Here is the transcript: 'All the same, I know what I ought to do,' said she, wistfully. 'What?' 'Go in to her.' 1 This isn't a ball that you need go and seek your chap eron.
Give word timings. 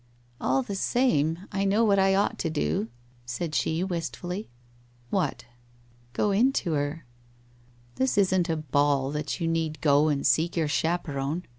'All 0.41 0.63
the 0.63 0.73
same, 0.73 1.45
I 1.51 1.63
know 1.63 1.83
what 1.85 1.99
I 1.99 2.15
ought 2.15 2.39
to 2.39 2.49
do,' 2.49 2.87
said 3.23 3.53
she, 3.53 3.83
wistfully. 3.83 4.49
'What?' 5.11 5.45
'Go 6.13 6.31
in 6.31 6.51
to 6.53 6.71
her.' 6.73 7.05
1 7.97 7.97
This 7.97 8.17
isn't 8.17 8.49
a 8.49 8.57
ball 8.57 9.11
that 9.11 9.39
you 9.39 9.47
need 9.47 9.79
go 9.79 10.07
and 10.07 10.25
seek 10.25 10.57
your 10.57 10.67
chap 10.67 11.05
eron. 11.05 11.43